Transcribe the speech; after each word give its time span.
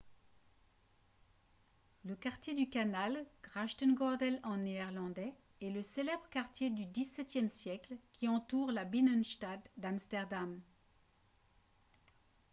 le 2.05 2.15
quartier 2.15 2.55
du 2.55 2.67
canal 2.67 3.23
grachtengordel 3.43 4.39
en 4.43 4.57
néerlandais 4.57 5.31
est 5.61 5.69
le 5.69 5.83
célèbre 5.83 6.27
quartier 6.31 6.71
du 6.71 6.87
xviie 6.87 7.47
siècle 7.47 7.95
qui 8.13 8.27
entoure 8.27 8.71
la 8.71 8.83
binnenstad 8.83 9.61
d'amsterdam 9.77 10.59